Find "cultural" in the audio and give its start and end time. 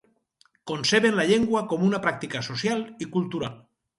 3.17-3.55